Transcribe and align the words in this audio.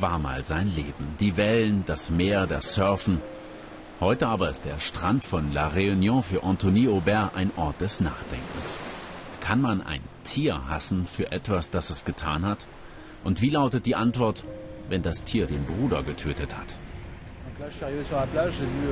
war 0.00 0.18
mal 0.18 0.44
sein 0.44 0.74
Leben. 0.74 1.14
Die 1.20 1.36
Wellen, 1.36 1.84
das 1.86 2.10
Meer, 2.10 2.46
das 2.46 2.74
Surfen. 2.74 3.20
Heute 4.00 4.28
aber 4.28 4.50
ist 4.50 4.64
der 4.64 4.78
Strand 4.78 5.24
von 5.24 5.52
La 5.52 5.68
Réunion 5.68 6.22
für 6.22 6.42
Anthony 6.42 6.88
Aubert 6.88 7.36
ein 7.36 7.50
Ort 7.56 7.80
des 7.80 8.00
Nachdenkens. 8.00 8.78
Kann 9.40 9.60
man 9.60 9.82
ein 9.82 10.00
Tier 10.24 10.68
hassen 10.68 11.06
für 11.06 11.32
etwas, 11.32 11.70
das 11.70 11.90
es 11.90 12.04
getan 12.04 12.44
hat? 12.44 12.66
Und 13.24 13.42
wie 13.42 13.50
lautet 13.50 13.86
die 13.86 13.96
Antwort, 13.96 14.44
wenn 14.88 15.02
das 15.02 15.24
Tier 15.24 15.46
den 15.46 15.64
Bruder 15.64 16.02
getötet 16.02 16.56
hat? 16.56 16.76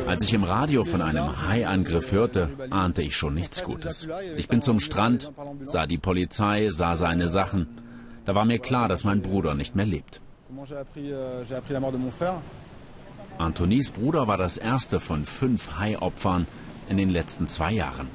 Als 0.07 0.25
ich 0.25 0.35
im 0.35 0.45
Radio 0.45 0.85
von 0.85 1.01
einem 1.01 1.49
Haiangriff 1.49 2.13
hörte, 2.13 2.51
ahnte 2.69 3.01
ich 3.01 3.17
schon 3.17 3.35
nichts 3.35 3.65
Gutes. 3.65 4.07
Ich 4.37 4.49
bin 4.49 4.61
zum 4.61 4.81
Strand, 4.81 5.33
sah 5.65 5.87
die 5.87 5.97
Polizei, 5.97 6.69
sah 6.71 6.97
seine 6.97 7.31
Sachen. 7.31 7.67
Da 8.27 8.35
war 8.35 8.45
mir 8.45 8.59
klar, 8.59 8.89
dass 8.89 9.05
mein 9.05 9.23
Bruder 9.23 9.55
nicht 9.55 9.75
mehr 9.75 9.87
lebt. 9.87 10.21
Antonis 13.39 13.91
Bruder 13.91 14.27
war 14.27 14.39
das 14.39 14.57
erste 14.57 14.99
von 14.99 15.27
fünf 15.27 15.79
Haiopfern 15.79 16.47
in 16.89 16.97
den 16.97 17.11
letzten 17.11 17.47
zwei 17.47 17.73
Jahren. 17.73 18.09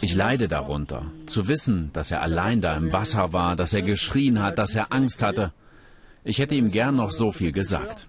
Ich 0.00 0.14
leide 0.14 0.48
darunter, 0.48 1.02
zu 1.26 1.48
wissen, 1.48 1.90
dass 1.92 2.10
er 2.10 2.22
allein 2.22 2.60
da 2.60 2.76
im 2.76 2.92
Wasser 2.92 3.32
war, 3.32 3.56
dass 3.56 3.72
er 3.72 3.82
geschrien 3.82 4.40
hat, 4.40 4.56
dass 4.58 4.74
er 4.74 4.92
Angst 4.92 5.20
hatte. 5.20 5.52
Ich 6.24 6.38
hätte 6.38 6.54
ihm 6.54 6.70
gern 6.70 6.96
noch 6.96 7.10
so 7.10 7.32
viel 7.32 7.52
gesagt. 7.52 8.08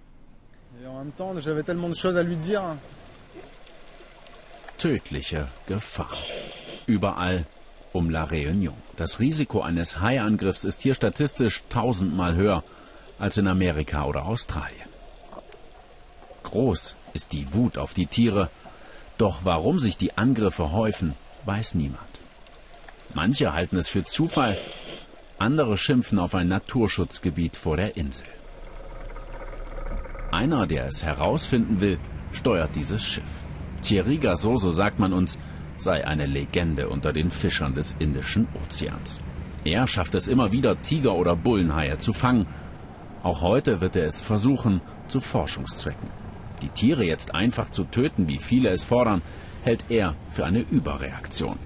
Tödliche 4.78 5.48
Gefahr. 5.66 6.16
Überall 6.86 7.46
um 7.92 8.08
La 8.08 8.24
Réunion. 8.24 8.89
Das 9.00 9.18
Risiko 9.18 9.62
eines 9.62 9.98
Haiangriffs 9.98 10.64
ist 10.64 10.82
hier 10.82 10.92
statistisch 10.92 11.62
tausendmal 11.70 12.34
höher 12.34 12.62
als 13.18 13.38
in 13.38 13.46
Amerika 13.46 14.04
oder 14.04 14.26
Australien. 14.26 14.90
Groß 16.42 16.94
ist 17.14 17.32
die 17.32 17.54
Wut 17.54 17.78
auf 17.78 17.94
die 17.94 18.04
Tiere, 18.04 18.50
doch 19.16 19.40
warum 19.42 19.78
sich 19.78 19.96
die 19.96 20.18
Angriffe 20.18 20.72
häufen, 20.72 21.14
weiß 21.46 21.76
niemand. 21.76 22.20
Manche 23.14 23.54
halten 23.54 23.78
es 23.78 23.88
für 23.88 24.04
Zufall, 24.04 24.54
andere 25.38 25.78
schimpfen 25.78 26.18
auf 26.18 26.34
ein 26.34 26.48
Naturschutzgebiet 26.48 27.56
vor 27.56 27.78
der 27.78 27.96
Insel. 27.96 28.26
Einer, 30.30 30.66
der 30.66 30.88
es 30.88 31.02
herausfinden 31.02 31.80
will, 31.80 31.98
steuert 32.32 32.76
dieses 32.76 33.02
Schiff. 33.02 33.30
Thierry 33.80 34.18
Gasso, 34.18 34.58
so 34.58 34.70
sagt 34.70 34.98
man 34.98 35.14
uns, 35.14 35.38
sei 35.80 36.06
eine 36.06 36.26
Legende 36.26 36.88
unter 36.88 37.12
den 37.12 37.30
Fischern 37.30 37.74
des 37.74 37.96
Indischen 37.98 38.48
Ozeans. 38.64 39.20
Er 39.64 39.86
schafft 39.86 40.14
es 40.14 40.28
immer 40.28 40.52
wieder, 40.52 40.80
Tiger 40.80 41.14
oder 41.14 41.36
Bullenhaie 41.36 41.98
zu 41.98 42.12
fangen. 42.12 42.46
Auch 43.22 43.42
heute 43.42 43.80
wird 43.80 43.96
er 43.96 44.06
es 44.06 44.20
versuchen, 44.20 44.80
zu 45.08 45.20
Forschungszwecken. 45.20 46.08
Die 46.62 46.68
Tiere 46.68 47.04
jetzt 47.04 47.34
einfach 47.34 47.70
zu 47.70 47.84
töten, 47.84 48.28
wie 48.28 48.38
viele 48.38 48.70
es 48.70 48.84
fordern, 48.84 49.22
hält 49.62 49.84
er 49.88 50.14
für 50.30 50.44
eine 50.44 50.60
Überreaktion. 50.60 51.58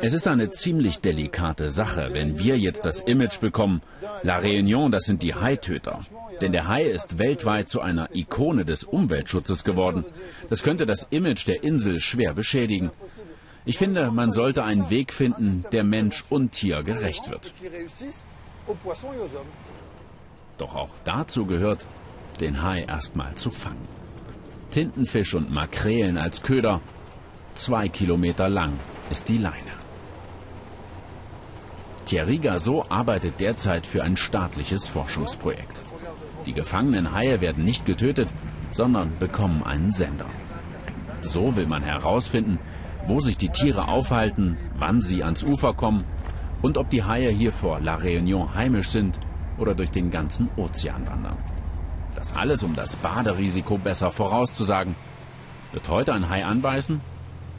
Es 0.00 0.12
ist 0.12 0.26
eine 0.26 0.50
ziemlich 0.50 1.00
delikate 1.00 1.68
Sache, 1.68 2.10
wenn 2.12 2.38
wir 2.38 2.58
jetzt 2.58 2.86
das 2.86 3.00
Image 3.00 3.40
bekommen, 3.40 3.82
La 4.22 4.38
Réunion, 4.38 4.90
das 4.90 5.04
sind 5.04 5.22
die 5.22 5.34
Haitöter. 5.34 6.00
Denn 6.40 6.52
der 6.52 6.66
Hai 6.66 6.84
ist 6.84 7.18
weltweit 7.18 7.68
zu 7.68 7.80
einer 7.80 8.08
Ikone 8.14 8.64
des 8.64 8.84
Umweltschutzes 8.84 9.64
geworden. 9.64 10.04
Das 10.48 10.62
könnte 10.62 10.86
das 10.86 11.06
Image 11.10 11.46
der 11.46 11.62
Insel 11.62 12.00
schwer 12.00 12.32
beschädigen. 12.32 12.90
Ich 13.66 13.76
finde, 13.76 14.10
man 14.10 14.32
sollte 14.32 14.64
einen 14.64 14.88
Weg 14.88 15.12
finden, 15.12 15.64
der 15.72 15.84
Mensch 15.84 16.24
und 16.30 16.52
Tier 16.52 16.82
gerecht 16.82 17.30
wird. 17.30 17.52
Doch 20.56 20.74
auch 20.74 20.90
dazu 21.04 21.44
gehört, 21.44 21.84
den 22.40 22.62
Hai 22.62 22.84
erstmal 22.84 23.34
zu 23.34 23.50
fangen. 23.50 23.86
Tintenfisch 24.70 25.34
und 25.34 25.52
Makrelen 25.52 26.16
als 26.16 26.42
Köder. 26.42 26.80
Zwei 27.58 27.88
Kilometer 27.88 28.48
lang 28.48 28.74
ist 29.10 29.28
die 29.28 29.36
Leine. 29.36 29.72
Thierry 32.04 32.38
Gasso 32.38 32.84
arbeitet 32.88 33.40
derzeit 33.40 33.84
für 33.84 34.04
ein 34.04 34.16
staatliches 34.16 34.86
Forschungsprojekt. 34.86 35.82
Die 36.46 36.52
gefangenen 36.52 37.12
Haie 37.12 37.40
werden 37.40 37.64
nicht 37.64 37.84
getötet, 37.84 38.28
sondern 38.70 39.18
bekommen 39.18 39.64
einen 39.64 39.90
Sender. 39.90 40.30
So 41.22 41.56
will 41.56 41.66
man 41.66 41.82
herausfinden, 41.82 42.60
wo 43.08 43.18
sich 43.18 43.36
die 43.36 43.48
Tiere 43.48 43.88
aufhalten, 43.88 44.56
wann 44.78 45.02
sie 45.02 45.24
ans 45.24 45.42
Ufer 45.42 45.74
kommen 45.74 46.04
und 46.62 46.78
ob 46.78 46.90
die 46.90 47.02
Haie 47.02 47.30
hier 47.30 47.50
vor 47.50 47.80
La 47.80 47.96
Réunion 47.96 48.54
heimisch 48.54 48.90
sind 48.90 49.18
oder 49.58 49.74
durch 49.74 49.90
den 49.90 50.12
ganzen 50.12 50.48
Ozean 50.56 51.08
wandern. 51.08 51.38
Das 52.14 52.36
alles, 52.36 52.62
um 52.62 52.76
das 52.76 52.94
Baderisiko 52.94 53.78
besser 53.78 54.12
vorauszusagen. 54.12 54.94
Wird 55.72 55.88
heute 55.88 56.14
ein 56.14 56.28
Hai 56.28 56.44
anbeißen? 56.44 57.17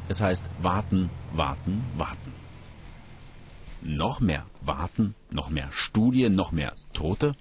Es 0.09 0.19
heißt 0.19 0.43
warten, 0.61 1.09
warten, 1.33 1.83
warten. 1.95 2.33
Noch 3.81 4.19
mehr 4.19 4.45
warten, 4.61 5.13
noch 5.31 5.49
mehr 5.51 5.69
Studien, 5.71 6.35
noch 6.35 6.51
mehr 6.51 6.73
Tote? 6.93 7.35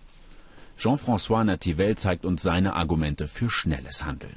Jean-François 0.79 1.45
Nativel 1.45 1.97
zeigt 1.97 2.25
uns 2.27 2.43
seine 2.43 2.75
Argumente 2.75 3.27
für 3.27 3.51
schnelles 3.51 4.05
Handeln. 4.05 4.37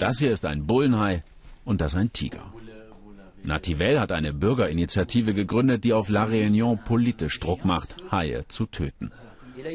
Das 0.00 0.18
hier 0.18 0.32
ist 0.32 0.44
ein 0.44 0.66
Bullenhai 0.66 1.22
und 1.64 1.80
das 1.80 1.94
ein 1.94 2.12
Tiger. 2.12 2.52
Nativel 3.44 4.00
hat 4.00 4.10
eine 4.12 4.34
Bürgerinitiative 4.34 5.32
gegründet, 5.32 5.84
die 5.84 5.94
auf 5.94 6.08
La 6.08 6.24
Réunion 6.24 6.76
politisch 6.76 7.38
Druck 7.38 7.64
macht, 7.64 7.94
Haie 8.10 8.46
zu 8.48 8.66
töten. 8.66 9.12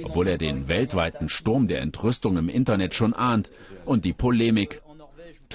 Obwohl 0.03 0.27
er 0.27 0.37
den 0.37 0.67
weltweiten 0.67 1.29
Sturm 1.29 1.67
der 1.67 1.81
Entrüstung 1.81 2.37
im 2.37 2.49
Internet 2.49 2.93
schon 2.93 3.13
ahnt 3.13 3.49
und 3.85 4.03
die 4.03 4.13
Polemik 4.13 4.81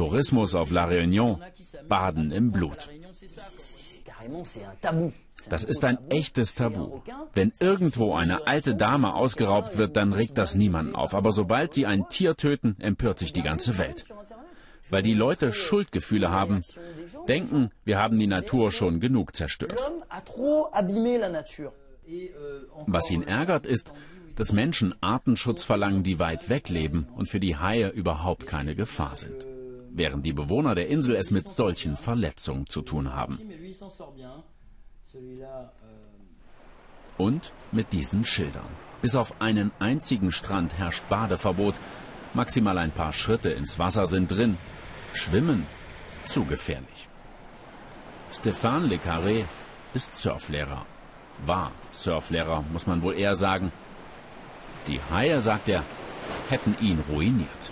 Tourismus 0.00 0.54
auf 0.54 0.70
La 0.70 0.86
Réunion, 0.86 1.38
Baden 1.86 2.30
im 2.30 2.52
Blut. 2.52 2.88
Das 5.50 5.64
ist 5.64 5.84
ein 5.84 5.98
echtes 6.08 6.54
Tabu. 6.54 7.02
Wenn 7.34 7.52
irgendwo 7.60 8.14
eine 8.14 8.46
alte 8.46 8.74
Dame 8.74 9.12
ausgeraubt 9.12 9.76
wird, 9.76 9.98
dann 9.98 10.14
regt 10.14 10.38
das 10.38 10.54
niemanden 10.54 10.94
auf. 10.94 11.14
Aber 11.14 11.32
sobald 11.32 11.74
sie 11.74 11.84
ein 11.84 12.08
Tier 12.08 12.34
töten, 12.34 12.76
empört 12.78 13.18
sich 13.18 13.34
die 13.34 13.42
ganze 13.42 13.76
Welt. 13.76 14.06
Weil 14.88 15.02
die 15.02 15.12
Leute 15.12 15.52
Schuldgefühle 15.52 16.30
haben, 16.30 16.62
denken, 17.28 17.70
wir 17.84 17.98
haben 17.98 18.18
die 18.18 18.26
Natur 18.26 18.72
schon 18.72 19.00
genug 19.00 19.36
zerstört. 19.36 19.80
Was 22.86 23.10
ihn 23.10 23.22
ärgert, 23.22 23.66
ist, 23.66 23.92
dass 24.34 24.52
Menschen 24.54 24.94
Artenschutz 25.02 25.64
verlangen, 25.64 26.02
die 26.04 26.18
weit 26.18 26.48
weg 26.48 26.70
leben 26.70 27.06
und 27.14 27.28
für 27.28 27.40
die 27.40 27.58
Haie 27.58 27.90
überhaupt 27.90 28.46
keine 28.46 28.74
Gefahr 28.74 29.16
sind. 29.16 29.46
Während 29.92 30.24
die 30.24 30.32
Bewohner 30.32 30.74
der 30.74 30.88
Insel 30.88 31.16
es 31.16 31.30
mit 31.30 31.48
solchen 31.48 31.96
Verletzungen 31.96 32.66
zu 32.66 32.82
tun 32.82 33.12
haben. 33.12 33.40
Und 37.18 37.52
mit 37.72 37.92
diesen 37.92 38.24
Schildern. 38.24 38.68
Bis 39.02 39.16
auf 39.16 39.40
einen 39.40 39.72
einzigen 39.78 40.30
Strand 40.32 40.74
herrscht 40.78 41.02
Badeverbot. 41.08 41.74
Maximal 42.34 42.78
ein 42.78 42.92
paar 42.92 43.12
Schritte 43.12 43.50
ins 43.50 43.78
Wasser 43.78 44.06
sind 44.06 44.30
drin. 44.30 44.56
Schwimmen 45.12 45.66
zu 46.26 46.44
gefährlich. 46.44 47.08
Stéphane 48.32 48.86
Le 48.86 48.96
Carré 48.96 49.44
ist 49.94 50.16
Surflehrer. 50.16 50.86
War 51.46 51.72
Surflehrer, 51.92 52.64
muss 52.72 52.86
man 52.86 53.02
wohl 53.02 53.14
eher 53.14 53.34
sagen. 53.34 53.72
Die 54.86 55.00
Haie, 55.10 55.40
sagt 55.40 55.68
er, 55.68 55.82
hätten 56.48 56.76
ihn 56.80 57.02
ruiniert. 57.10 57.70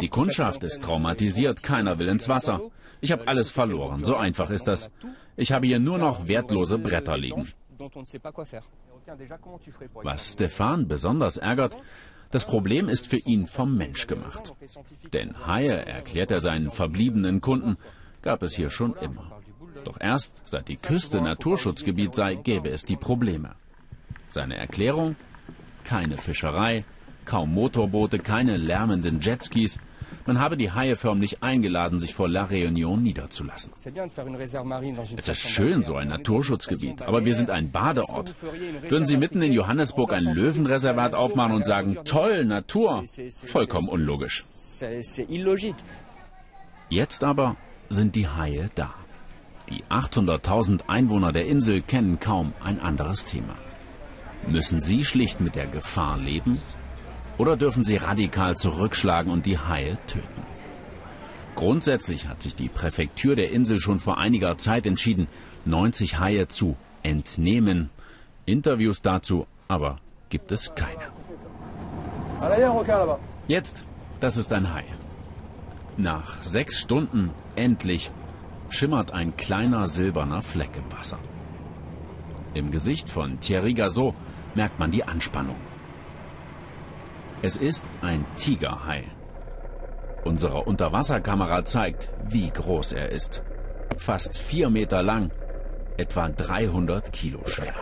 Die 0.00 0.08
Kundschaft 0.08 0.64
ist 0.64 0.82
traumatisiert, 0.82 1.62
keiner 1.62 1.98
will 1.98 2.08
ins 2.08 2.28
Wasser. 2.28 2.60
Ich 3.00 3.12
habe 3.12 3.26
alles 3.26 3.50
verloren, 3.50 4.04
so 4.04 4.16
einfach 4.16 4.50
ist 4.50 4.68
das. 4.68 4.90
Ich 5.36 5.52
habe 5.52 5.66
hier 5.66 5.80
nur 5.80 5.98
noch 5.98 6.28
wertlose 6.28 6.78
Bretter 6.78 7.16
liegen. 7.16 7.48
Was 10.02 10.32
Stefan 10.34 10.86
besonders 10.86 11.36
ärgert, 11.38 11.76
das 12.30 12.46
Problem 12.46 12.88
ist 12.88 13.08
für 13.08 13.16
ihn 13.16 13.46
vom 13.46 13.76
Mensch 13.76 14.06
gemacht. 14.06 14.54
Denn 15.12 15.46
Haie, 15.46 15.86
erklärt 15.86 16.30
er 16.30 16.40
seinen 16.40 16.70
verbliebenen 16.70 17.40
Kunden, 17.40 17.76
gab 18.22 18.42
es 18.42 18.54
hier 18.54 18.70
schon 18.70 18.94
immer. 18.94 19.40
Doch 19.84 19.98
erst 19.98 20.42
seit 20.44 20.68
die 20.68 20.76
Küste 20.76 21.20
Naturschutzgebiet 21.20 22.14
sei, 22.14 22.34
gäbe 22.34 22.68
es 22.68 22.84
die 22.84 22.96
Probleme. 22.96 23.56
Seine 24.28 24.56
Erklärung? 24.56 25.16
Keine 25.84 26.18
Fischerei, 26.18 26.84
kaum 27.24 27.54
Motorboote, 27.54 28.18
keine 28.18 28.56
lärmenden 28.56 29.20
Jetskis. 29.20 29.78
Man 30.26 30.38
habe 30.38 30.56
die 30.56 30.70
Haie 30.70 30.96
förmlich 30.96 31.42
eingeladen, 31.42 31.98
sich 31.98 32.14
vor 32.14 32.28
La 32.28 32.44
Réunion 32.44 32.98
niederzulassen. 32.98 33.72
Es 35.16 35.28
ist 35.28 35.40
schön, 35.40 35.82
so 35.82 35.96
ein 35.96 36.08
Naturschutzgebiet, 36.08 37.02
aber 37.02 37.24
wir 37.24 37.34
sind 37.34 37.50
ein 37.50 37.70
Badeort. 37.70 38.34
Würden 38.88 39.06
Sie 39.06 39.16
mitten 39.16 39.40
in 39.42 39.52
Johannesburg 39.52 40.12
ein 40.12 40.24
Löwenreservat 40.24 41.14
aufmachen 41.14 41.54
und 41.56 41.66
sagen, 41.66 41.98
toll, 42.04 42.44
Natur? 42.44 43.04
Vollkommen 43.46 43.88
unlogisch. 43.88 44.44
Jetzt 46.90 47.24
aber 47.24 47.56
sind 47.88 48.14
die 48.14 48.28
Haie 48.28 48.70
da. 48.74 48.94
Die 49.68 49.84
800.000 49.84 50.88
Einwohner 50.88 51.32
der 51.32 51.46
Insel 51.46 51.80
kennen 51.82 52.18
kaum 52.18 52.52
ein 52.62 52.80
anderes 52.80 53.24
Thema. 53.24 53.54
Müssen 54.48 54.80
sie 54.80 55.04
schlicht 55.04 55.40
mit 55.40 55.54
der 55.54 55.66
Gefahr 55.66 56.18
leben? 56.18 56.60
Oder 57.40 57.56
dürfen 57.56 57.84
sie 57.84 57.96
radikal 57.96 58.58
zurückschlagen 58.58 59.32
und 59.32 59.46
die 59.46 59.56
Haie 59.56 59.96
töten? 60.06 60.42
Grundsätzlich 61.54 62.28
hat 62.28 62.42
sich 62.42 62.54
die 62.54 62.68
Präfektur 62.68 63.34
der 63.34 63.50
Insel 63.50 63.80
schon 63.80 63.98
vor 63.98 64.18
einiger 64.18 64.58
Zeit 64.58 64.84
entschieden, 64.84 65.26
90 65.64 66.18
Haie 66.18 66.48
zu 66.48 66.76
entnehmen. 67.02 67.88
Interviews 68.44 69.00
dazu 69.00 69.46
aber 69.68 70.00
gibt 70.28 70.52
es 70.52 70.74
keine. 70.74 71.08
Jetzt, 73.48 73.86
das 74.20 74.36
ist 74.36 74.52
ein 74.52 74.74
Hai. 74.74 74.84
Nach 75.96 76.42
sechs 76.42 76.78
Stunden 76.78 77.30
endlich 77.56 78.10
schimmert 78.68 79.12
ein 79.12 79.34
kleiner 79.38 79.86
silberner 79.86 80.42
Fleck 80.42 80.76
im 80.76 80.92
Wasser. 80.94 81.18
Im 82.52 82.70
Gesicht 82.70 83.08
von 83.08 83.40
Thierry 83.40 83.72
Gazot 83.72 84.14
merkt 84.54 84.78
man 84.78 84.90
die 84.90 85.04
Anspannung. 85.04 85.56
Es 87.42 87.56
ist 87.56 87.86
ein 88.02 88.26
Tigerhai. 88.36 89.04
Unsere 90.24 90.62
Unterwasserkamera 90.64 91.64
zeigt, 91.64 92.10
wie 92.28 92.50
groß 92.50 92.92
er 92.92 93.08
ist. 93.08 93.42
Fast 93.96 94.38
vier 94.38 94.68
Meter 94.68 95.02
lang, 95.02 95.30
etwa 95.96 96.28
300 96.28 97.10
Kilo 97.12 97.40
schwer. 97.46 97.74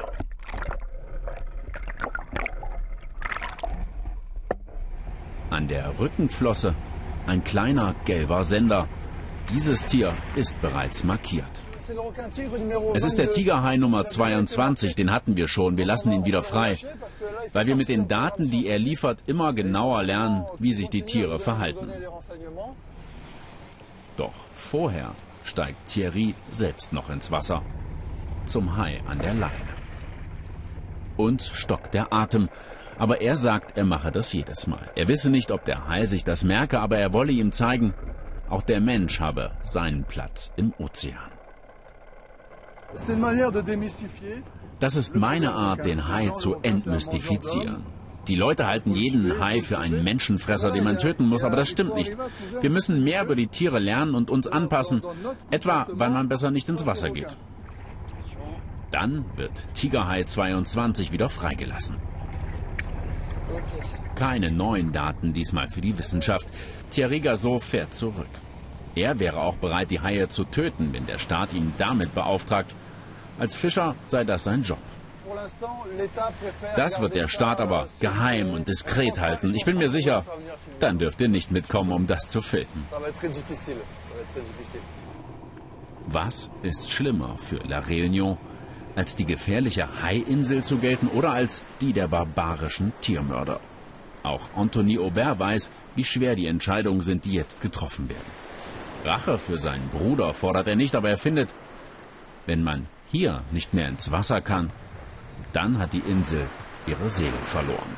An 5.51 5.67
der 5.67 5.99
Rückenflosse 5.99 6.77
ein 7.27 7.43
kleiner 7.43 7.97
gelber 8.05 8.45
Sender. 8.45 8.87
Dieses 9.53 9.87
Tier 9.87 10.15
ist 10.37 10.61
bereits 10.63 11.03
markiert. 11.03 11.68
Es 12.95 13.05
ist 13.05 13.19
der 13.19 13.31
Tigerhai 13.31 13.77
Nummer 13.77 14.07
22, 14.07 14.95
den 14.95 15.11
hatten 15.11 15.37
wir 15.37 15.49
schon. 15.49 15.77
Wir 15.77 15.87
lassen 15.87 16.13
ihn 16.13 16.25
wieder 16.25 16.43
frei, 16.43 16.77
weil 17.53 17.67
wir 17.67 17.77
mit 17.77 17.89
den 17.89 18.09
Daten, 18.09 18.51
die 18.51 18.67
er 18.67 18.79
liefert, 18.79 19.21
immer 19.27 19.53
genauer 19.53 20.03
lernen, 20.03 20.45
wie 20.59 20.73
sich 20.73 20.91
die 20.91 21.03
Tiere 21.03 21.39
verhalten. 21.39 21.89
Doch 24.17 24.35
vorher 24.55 25.15
steigt 25.45 25.87
Thierry 25.87 26.35
selbst 26.53 26.93
noch 26.93 27.09
ins 27.11 27.31
Wasser. 27.31 27.63
Zum 28.47 28.77
Hai 28.77 29.01
an 29.07 29.19
der 29.19 29.35
Leine. 29.35 29.75
Uns 31.17 31.49
stockt 31.49 31.95
der 31.95 32.13
Atem. 32.13 32.49
Aber 32.99 33.21
er 33.21 33.37
sagt, 33.37 33.79
er 33.79 33.85
mache 33.85 34.11
das 34.11 34.33
jedes 34.33 34.67
Mal. 34.67 34.91
Er 34.97 35.07
wisse 35.07 35.31
nicht, 35.31 35.53
ob 35.53 35.65
der 35.65 35.87
Hai 35.87 36.05
sich 36.05 36.25
das 36.25 36.43
merke, 36.43 36.81
aber 36.81 36.99
er 36.99 37.13
wolle 37.13 37.33
ihm 37.33 37.53
zeigen, 37.53 37.95
auch 38.49 38.63
der 38.63 38.81
Mensch 38.81 39.21
habe 39.21 39.53
seinen 39.65 40.05
Platz 40.05 40.53
im 40.57 40.73
Ozean. 40.79 41.38
Das 44.81 44.97
ist 44.97 45.15
meine 45.15 45.53
Art, 45.53 45.85
den 45.85 46.09
Hai 46.09 46.31
zu 46.31 46.57
entmystifizieren. 46.63 47.85
Die 48.29 48.37
Leute 48.37 48.67
halten 48.67 48.95
jeden 48.95 49.41
Hai 49.41 49.63
für 49.63 49.79
einen 49.79 50.05
Menschenfresser, 50.05 50.71
den 50.71 50.85
man 50.85 50.99
töten 50.99 51.27
muss, 51.27 51.45
aber 51.45 51.57
das 51.57 51.69
stimmt 51.69 51.95
nicht. 51.95 52.17
Wir 52.61 52.71
müssen 52.71 53.03
mehr 53.03 53.25
über 53.25 53.35
die 53.35 53.47
Tiere 53.47 53.79
lernen 53.79 54.15
und 54.15 54.31
uns 54.31 54.47
anpassen, 54.47 55.03
etwa 55.51 55.87
weil 55.91 56.11
man 56.11 56.29
besser 56.29 56.51
nicht 56.51 56.69
ins 56.69 56.87
Wasser 56.87 57.11
geht. 57.11 57.37
Dann 58.91 59.25
wird 59.37 59.53
Tigerhai 59.75 60.25
22 60.25 61.13
wieder 61.13 61.29
freigelassen. 61.29 61.97
Keine 64.15 64.51
neuen 64.51 64.93
Daten 64.93 65.33
diesmal 65.33 65.69
für 65.71 65.81
die 65.81 65.97
Wissenschaft. 65.97 66.49
Thierry 66.91 67.21
Gazot 67.21 67.63
fährt 67.63 67.95
zurück. 67.95 68.29
Er 68.99 69.21
wäre 69.21 69.37
auch 69.37 69.55
bereit, 69.55 69.93
die 69.93 70.01
Haie 70.01 70.29
zu 70.29 70.43
töten, 70.43 70.93
wenn 70.93 71.07
der 71.07 71.21
Staat 71.21 71.53
ihn 71.53 71.73
damit 71.79 72.17
beauftragt. 72.17 72.75
Als 73.39 73.55
Fischer 73.55 73.95
sei 74.09 74.25
das 74.25 74.43
sein 74.43 74.65
Job. 74.65 74.79
Das 76.75 77.01
wird 77.01 77.15
der 77.15 77.29
Staat 77.29 77.61
aber 77.61 77.87
geheim 78.01 78.51
und 78.55 78.67
diskret 78.67 79.21
halten. 79.21 79.55
Ich 79.55 79.65
bin 79.65 79.79
mir 79.79 79.89
sicher, 79.89 80.25
dann 80.81 80.99
dürft 80.99 81.21
ihr 81.21 81.29
nicht 81.29 81.53
mitkommen, 81.53 81.93
um 81.93 82.09
das 82.09 82.29
zu 82.29 82.43
filmen. 82.43 82.87
Was 86.07 86.51
ist 86.63 86.91
schlimmer 86.91 87.37
für 87.39 87.61
La 87.69 87.81
Réunion, 87.81 88.37
als 88.97 89.15
die 89.15 89.27
gefährliche 89.27 90.03
Haiinsel 90.03 90.65
zu 90.65 90.79
gelten 90.79 91.07
oder 91.09 91.31
als 91.31 91.63
die 91.81 91.93
der 91.93 92.09
barbarischen 92.09 92.93
Tiermörder? 93.01 93.61
Auch 94.25 94.49
Anthony 94.57 94.99
Aubert 94.99 95.39
weiß, 95.39 95.71
wie 95.95 96.05
schwer 96.05 96.35
die 96.35 96.47
Entscheidungen 96.47 97.03
sind, 97.03 97.27
die 97.27 97.35
jetzt 97.35 97.61
getroffen 97.61 98.09
werden. 98.09 98.48
Rache 99.05 99.39
für 99.39 99.59
seinen 99.59 99.89
Bruder 99.91 100.35
fordert 100.35 100.67
er 100.67 100.77
nicht, 100.77 100.95
aber 100.95 101.11
er 101.11 101.19
findet, 101.19 101.49
wenn 102.47 102.63
man 102.63 102.87
hier 103.11 103.43
nicht 103.51 103.75
mehr 103.75 103.89
ins 103.89 104.11
Wasser 104.11 104.41
kann, 104.41 104.71
dann 105.53 105.79
hat 105.79 105.93
die 105.93 106.03
Insel 106.07 106.47
ihre 106.87 107.11
Seele 107.11 107.33
verloren. 107.47 107.97